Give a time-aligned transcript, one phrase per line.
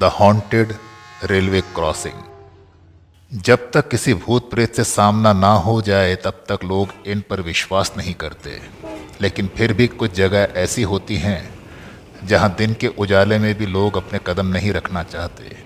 [0.00, 0.72] The haunted
[1.24, 6.88] railway crossing. जब तक किसी भूत प्रेत से सामना ना हो जाए, तब तक लोग
[7.06, 8.60] इन पर विश्वास नहीं करते।
[9.20, 11.50] लेकिन फिर भी कुछ जगह ऐसी होती हैं,
[12.24, 15.56] जहाँ दिन के उजाले में भी लोग अपने कदम नहीं रखना चाहते।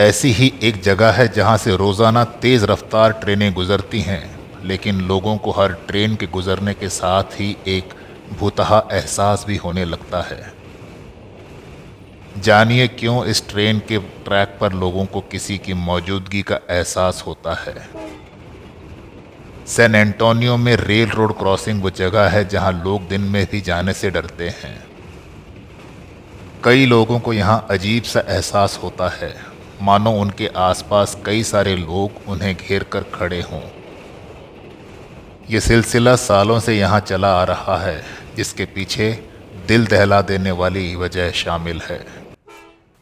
[0.00, 4.24] ऐसी ही एक जगह है जहाँ से रोज़ाना तेज़ रफ्तार ट्रेनें गुजरती हैं,
[4.64, 7.94] लेकिन लोगों को हर ट्रेन के गुजरने के साथ ही एक
[8.38, 10.63] भूतहा एहसास भी होने लगता है।
[12.38, 17.54] जानिए क्यों इस ट्रेन के ट्रैक पर लोगों को किसी की मौजूदगी का एहसास होता
[17.54, 17.88] है?
[19.66, 23.92] सैन एंटोनियो में रेल रोड क्रॉसिंग वो जगह है जहाँ लोग दिन में भी जाने
[23.92, 24.86] से डरते हैं।
[26.64, 29.34] कई लोगों को यहाँ अजीब सा एहसास होता है।
[29.82, 33.62] मानो उनके आसपास कई सारे लोग उन्हें घेर कर खड़े हों।
[35.50, 38.02] ये सिलसिला सालों से यहाँ चला आ रहा है,
[38.36, 39.10] जिसके पीछे
[39.68, 42.23] दिल दहला देने वाली वजह शामिल है।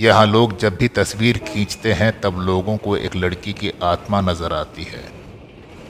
[0.00, 4.52] यहाँ लोग जब भी तस्वीर खींचते हैं, तब लोगों को एक लड़की की आत्मा नज़र
[4.52, 5.04] आती है।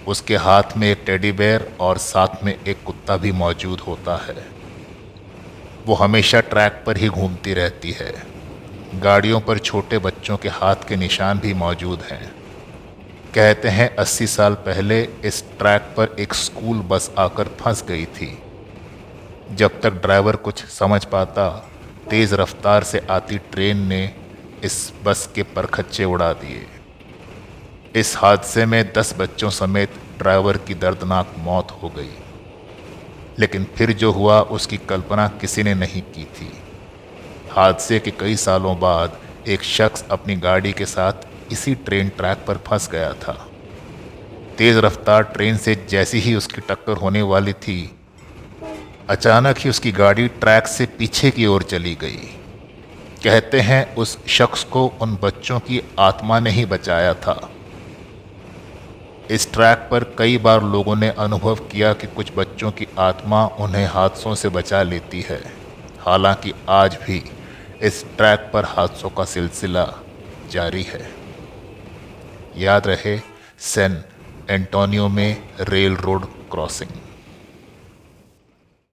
[0.07, 4.47] उसके हाथ में एक टेडी बेयर और साथ में एक कुत्ता भी मौजूद होता है।
[5.87, 8.13] वो हमेशा ट्रैक पर ही घूमती रहती है।
[8.95, 12.35] गाड़ियों पर छोटे बच्चों के हाथ के निशान भी मौजूद हैं।
[13.35, 18.39] कहते हैं 80 साल पहले इस ट्रैक पर एक स्कूल बस आकर फंस गई थी।
[19.53, 21.73] जब तक ड्राइवर कुछ समझ पाता
[22.11, 24.15] तेज़ रफ्तार से आती ट्रेन ने
[24.65, 26.67] इस बस के परखच्चे उड़ा दिए।
[28.01, 32.15] इस हादसे में 10 बच्चों समेत ड्राइवर की दर्दनाक मौत हो गई।
[33.39, 36.53] लेकिन फिर जो हुआ, उसकी कल्पना किसी ने नहीं की थी।
[37.51, 41.13] हादसे के कई सालों बाद एक शख्स अपनी गाड़ी के साथ
[41.53, 43.48] इसी ट्रेन ट्रैक पर फंस गया था।
[44.59, 47.93] तेज़ रफ्तार ट्रेन से जैसी ही उसकी टक्कर होने वाली थी
[49.11, 52.41] अचानक ही उसकी गाड़ी ट्रैक से पीछे की ओर चली गई।
[53.25, 57.51] कहते हैं, उस शख्स को उन बच्चों की आत्मा ने ही बचाया था।
[59.31, 63.86] इस ट्रैक पर कई बार लोगों ने अनुभव किया कि कुछ बच्चों की आत्मा उन्हें
[63.86, 65.53] हादसों से बचा लेती है।
[66.01, 67.30] हालाँकि आज भी
[67.83, 69.95] इस ट्रैक पर हादसों का सिलसिला
[70.51, 71.14] जारी है।
[72.57, 73.20] याद रहे,
[73.59, 74.05] सैन
[74.51, 76.91] एंटोनियो में रेल रोड क्रॉसिंग।